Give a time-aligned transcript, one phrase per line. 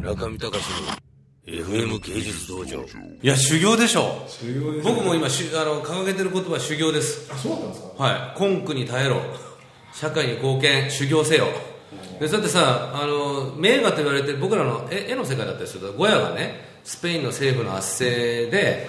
[0.00, 0.58] 中見隆
[1.46, 2.80] の FM 芸術道場。
[3.22, 4.24] いや修行でしょ。
[4.28, 7.30] 修行です僕も今しあの掲げてる言葉は修行です。
[7.32, 8.02] あそうなんですか？
[8.02, 8.40] はい。
[8.40, 9.20] 根苦に耐えろ。
[9.92, 11.48] 社会に貢献修行せよ。
[12.18, 16.54] でだってさあの名画と言われて僕らの絵絵の世界だったりするとゴヤがね
[16.84, 18.88] スペインの政府の圧政で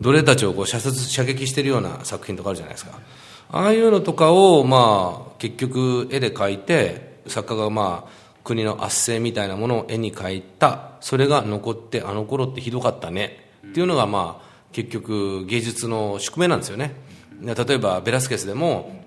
[0.00, 2.98] 奴隷たちをこう射殺射撃してるような作品とかあるじゃないですか。
[3.50, 10.92] ああいうのとかをまあ結局絵で描いて作家がまあ国の圧政みたいなものを絵に描いた。
[11.00, 13.50] それが残ってあの頃ってひどかったね。
[13.66, 16.94] っていうのがまあ結局芸術の宿命なんですよね。
[17.42, 19.04] 例えばベラスケスでも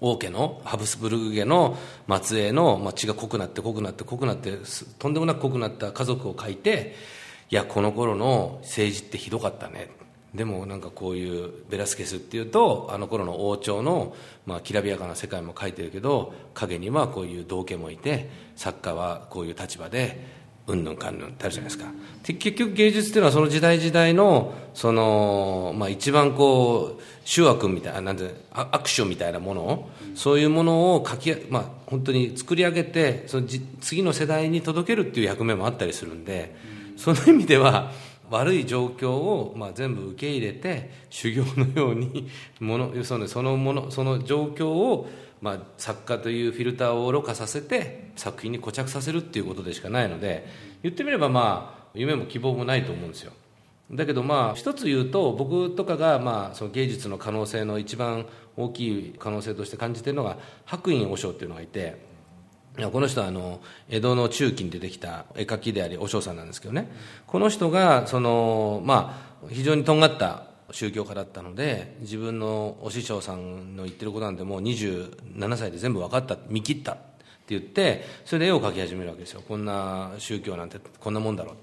[0.00, 1.78] 王家のハブスブルグ家の
[2.22, 4.58] 末裔の、まあ、血が濃くなって濃くなって濃くなって
[4.98, 6.96] とんでもなく濃くなった家族を描いて
[7.50, 9.90] いやこの頃の政治ってひどかったね。
[10.34, 14.14] でもなんかこういうベラスケスっていうとあの頃の王朝の、
[14.46, 21.90] まあ、きらびやかな世界も描いてるけど影にはこういう道家もいて作家はこういう立場でうんぬんかんぬんってあるじゃないですか。
[22.22, 33.46] 結局芸術っていうのはその時代時代のその、まあ、一番こう醜悪みたいななんてあ悪書みたいなものをそういうものを書き、まあ、本当に作り上げてその
[33.80, 36.54] 次の世代に届けるっていう役目もあったりするんで
[36.96, 37.90] その意味では
[38.30, 42.28] 悪い状況を、まあ、全部受け入れて修行のように
[42.60, 45.08] ものそのそのものその状況を、
[45.40, 50.46] まあ、作家というフィルターをろ過させて作品に固着させるっていうことでしかないので
[50.82, 53.32] 言ってみればまあ夢も希望もないと思うんですよ。
[53.90, 62.11] だけどまあ一つ言うと僕とかがまあその芸術の可能性の一番大きい可能性として感じているのが白隠和尚っていうのがいて
[62.90, 66.90] この人はあの江戸の中期に出てきた絵描きであり和尚さんなんですけどね。
[67.26, 77.02] この人がその、まあ、非常にとんがった宗教家だったので自分のお師匠さんの言ってることなんてもう27歳で全部分かった見切ったって
[77.48, 79.42] 言ってそれで絵を描き始めるわけですよ。
[79.46, 81.54] こんな宗教なんてこんなもんだろう。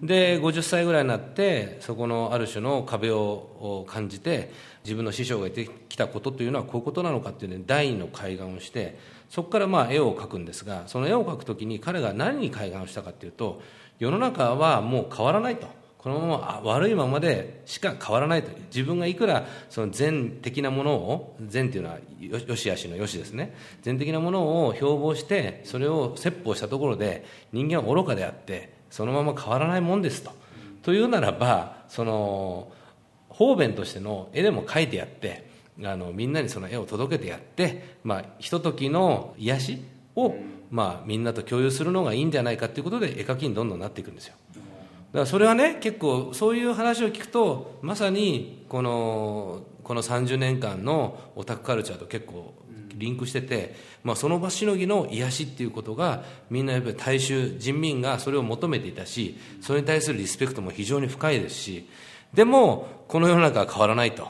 [0.00, 4.52] で50歳ぐらいになってそこのある種の壁を感じて
[4.84, 8.98] 自分の師匠が言ってきたことというのはこういうことなのかっていうね第二の開眼をして
[9.28, 13.60] そこからまあ絵を描くんですがその絵を描くときに彼が何に開眼をしたかっていうと
[13.98, 15.68] 世の中はもう変わらないと。
[15.98, 18.50] このまま悪いままでしか変わらないと。
[18.66, 23.56] 自分がいくらその善的なものを善っていうのはよしあしのよしですね。
[23.82, 30.30] 善的なものを標榜してそれを説法したところで人間は愚かであってそのまま変わらないもんですと。
[30.82, 32.70] というならばその
[33.28, 35.45] 方便としての絵でも描いてやって
[35.84, 40.34] あのみんなにその絵を届けてやって、まあ、ひとときの癒しを、
[40.70, 44.34] まあ、みんなと共有するのがいいんじゃないかということで絵描きにどんどんなっていくんですよ。
[44.54, 44.60] だ
[45.12, 52.54] からそれはね結構そういう話を聞くとまさにこのこの30年間のオタクカルチャーと結構
[52.96, 61.88] リンクしてて、まあ、その場しのぎの癒しっていうことがみんなやっぱり大衆人民がそれを求めていたしそれに対するリスペクトも非常に深いですし
[62.32, 64.28] でもこの世の中は変わらないと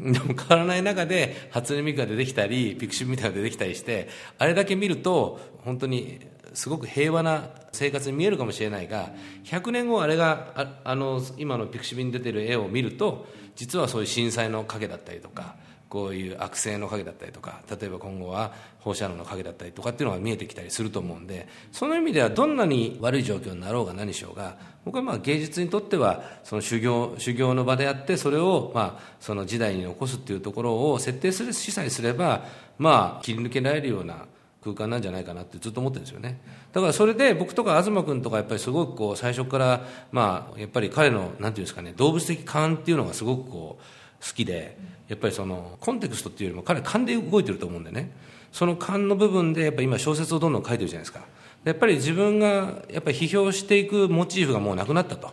[0.12, 6.20] でも変わらない中で初音ミクが出てきたり pixiv みたいなのが出てきたりしてあれだけ見ると本当に
[6.54, 9.10] すごく平和な生活に見えるかもしれないが
[9.44, 15.56] 100年後あれがああの今の pixiv に出てる絵を見ると実はそういう震災の影だったりとか
[15.90, 32.44] こういう悪性の影だったりとか例えば今後は放射能の影だったりとかっていうのが見えてきたりすると思うんでその意味ではどんなに悪い状況になろうが何しようが僕はまあ芸術にとってはその修行修行の場であってそれをまあその時代に残すっていうところを設定するしさえすれば
[32.78, 34.26] まあ切り抜けられるような
[34.62, 36.40] 空間なんじゃないかなってずっと思ってるんですよね。
[36.72, 43.84] だからそれで僕とか東君とかやっぱりすごくこう最初からまあやっぱり彼のなんていうんですかね動物的感っていうのがすごくこう
[44.20, 44.76] 好きで
[45.08, 48.10] やっぱりそのコンテクストっていうよりも彼勘で動いてると思うんでね。
[48.52, 51.20] その勘の部分でやっぱ今小説をどんどん書いてるじゃないですか。
[51.64, 55.30] やっぱり自分がやっぱり批評していくモチーフがもうなくなったと。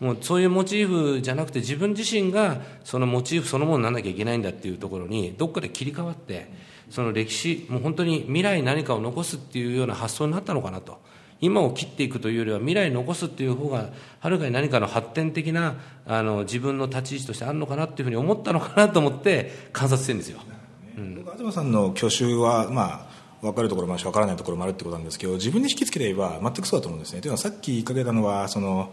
[0.00, 6.50] もうそういうモチーフじゃなくて自分自身がそのモチーフそのものにならなきゃいけないんだっていうところにどっかで切り替わって
[6.90, 11.00] その歴史もう本当に未来何かを残すっていうような発想になったのかなと。
[11.44, 15.74] 今を切っていくというよりは未来に残すっていう方がはるかに何かの発展的な
[16.06, 20.38] あの自分の立ち位置としてあるのかなっていうふうに思ったのかなと思って観察してるんですよ、
[21.24, 21.70] 僕東さん。
[21.72, 25.04] の去就はまあ分かるところもあるし分からないところもあるってことなん。
[25.04, 27.00] ですけど自分に引きつければ全くそうだと思うん。
[27.00, 28.90] ですねというのはさっき言いかけたのはその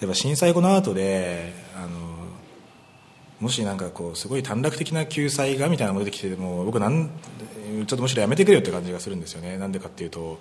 [0.00, 1.88] 例えば震災後の後であの
[3.40, 3.76] もしなん。
[3.76, 7.10] かこうすごい短絡的な救済がみたいなのが出てきても僕なん。
[7.68, 9.20] ちょっとむしろやめてくれよって感じがするん。
[9.20, 9.72] ですよねなん。
[9.72, 10.38] でかっていうと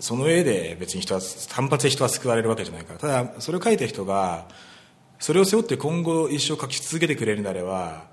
[0.00, 2.98] その上で別に人は単発で人は救われるわけじゃないから。
[2.98, 4.46] ただそれを書いた人が
[5.18, 8.06] それを背負って今後一生書き続けてくれるならば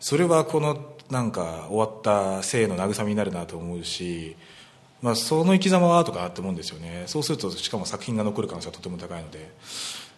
[0.00, 4.36] それはこのなんか終わった生の慰めになるなと思うし
[5.02, 7.04] まあ、その生き様はとかって思うんですよね。
[7.06, 9.50] そうするとしかも作品が残る可能性はとても高いので。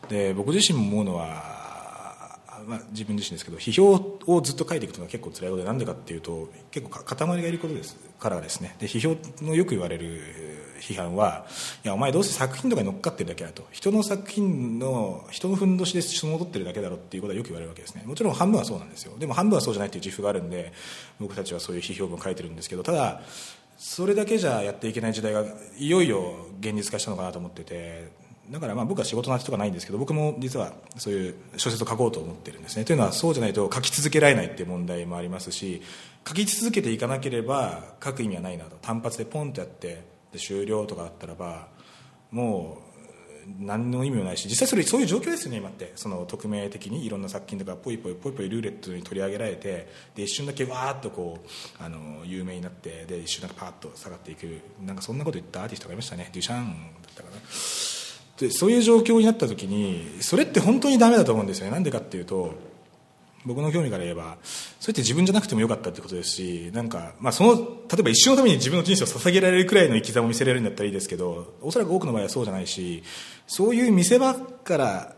[0.08, 1.58] で僕自身も思うのは
[2.66, 8.76] まあ、自分自身ですけど批評をずっと書いていくというのは結構辛いことでなんでかっていうと結構塊がいることですからですね。
[8.78, 10.20] で批評のよく言われる
[10.80, 11.46] 批判は
[11.84, 13.66] いやお前どうせ作品とかに乗っかってるだけだと。
[13.70, 18.02] 人の作品の人のふんどしで戻ってるだけだろっていうことはよく言われるわけですね。
[18.06, 19.16] もちろん半分はそうなんですよ。
[19.18, 20.72] でも半分はそうじゃないっていう自負があるんで
[21.20, 23.20] 僕たちはそういう批評文を書いてるんですけどただ
[23.76, 25.44] それだけじゃやっていけない時代が
[25.78, 28.10] いよいよ現実化したのかなと思ってて
[28.50, 32.84] だからまあ僕は仕事の話とかないんですけど僕も実はそういう小説を書こうと思ってるんですね。
[32.84, 35.82] というのはそうじゃないと書き続けられないっていう問題もありますし
[36.26, 38.76] 書き続けていかなければ書く意味はないなと。
[38.80, 40.02] 単発でポンとやって
[40.32, 41.68] で終了とかあったらば
[42.30, 42.88] もう
[43.60, 45.92] 何の意味もないし実際それそういう状況ですよね今って。
[45.96, 54.60] その匿名的にいろんな作品とかポイポイポイポイルーレットに取り上げられてで一瞬だけわーっとこうあの有名になってで一瞬だけパーッと下がっていく。
[54.84, 56.28] なんかそんなこと言ったアーティストがいましたね。
[56.32, 57.36] デュシャンだったかな。
[58.38, 61.72] でそういう状況になった時にそれって本当にダメだと思うんですよね。
[61.72, 62.54] なんでかっていうと
[63.46, 64.36] 僕の興味から言えば
[64.88, 73.02] それって自分じゃなくてもよかったってことですしなんか、まあ、その例えば一生のために自分の人生を捧げられるくらいの生き様を見せられるんだったらいいですけどおそらく多くの場合はそうじゃないし
[73.46, 75.14] そういう見せ場から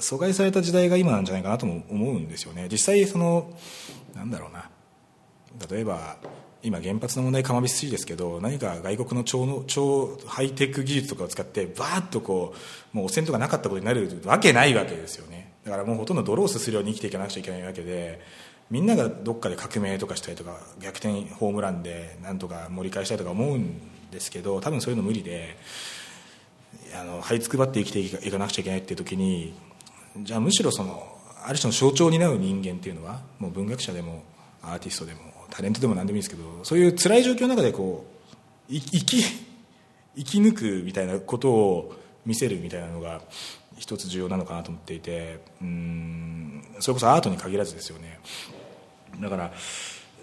[0.00, 2.66] 阻害された時代が今なんじゃないかなとも思うんですよね。
[2.72, 3.52] 実際その
[4.16, 4.68] なんだろうな。
[5.70, 6.16] 例えば
[6.64, 12.52] 今原発の問題かまびすぎですけど何か外国の超の超ハイテク技術とかを使ってバーッとこ
[12.92, 15.41] うもう汚染とかなかったことになるわけないわけですよね。
[15.64, 18.20] だからもうほとんど泥をすするように生きていかなくちゃいけないわけで
[18.70, 25.56] みんながどっかで革命とかしたりとか逆転ホームランでなんとか盛り返したいとか思うんですけど多分そういうの無理で
[26.98, 29.54] あの這いつくばって生きていかなくちゃいけないっていう時に
[30.18, 31.06] じゃあむしろその
[31.44, 34.22] ある種の象徴を担う人間っていうのはもう文学者でも
[34.62, 35.20] アーティストでも
[35.50, 38.06] タレントでも何でもいいんですけどそういう辛い状況の中でこ
[38.70, 39.22] う生き
[40.16, 41.94] 生き抜くみたいなことを
[42.24, 43.20] 見せるみたいなのが
[43.82, 48.20] 一つ重要なのかなと思っていてうんそれこそアートに限らずですよね。
[49.20, 49.52] だから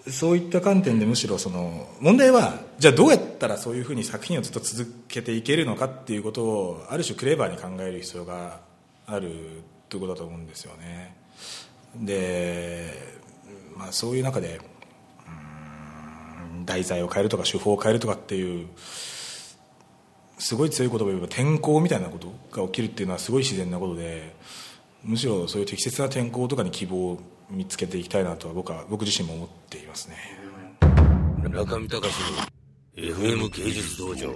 [0.08, 8.62] そういった観点でむしろその問題はじゃあどうやったらそういうふうに作品をずっと続けていけるのかっていうことをある種クレバーに考える必要が
[9.06, 11.18] あるということだと思うんですよね。
[11.98, 12.94] で、
[13.76, 14.62] まあ、そういう中で
[16.66, 18.68] 題材を変えるとか手法を変えるとかっていう
[20.40, 24.36] すごい強い言葉を言えば天候みたいなことが起きるっていうのはすごい自然なことで
[25.04, 27.20] むしろそういう適切な天候とかに希望を
[27.50, 30.16] 見つけていきたいなとは僕は僕自身も思っていますね。
[31.50, 32.14] 中見隆
[32.98, 34.36] の FM 芸術道場。